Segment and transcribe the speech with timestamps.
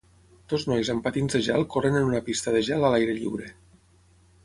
[0.53, 3.55] Dos nois amb patins de gel corren en una pista de gel a l'aire lliure.